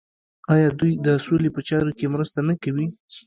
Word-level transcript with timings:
آیا 0.53 0.69
دوی 0.79 0.93
د 1.05 1.07
سولې 1.25 1.49
په 1.55 1.61
چارو 1.69 1.91
کې 1.97 2.13
مرسته 2.15 2.39
نه 2.49 2.55
کوي؟ 2.63 2.87